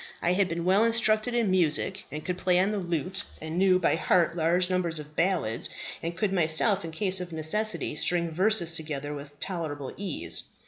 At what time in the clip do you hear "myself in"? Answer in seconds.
6.33-6.89